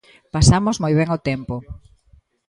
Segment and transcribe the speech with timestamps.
[0.33, 1.55] Pasamos moi ben o tempo.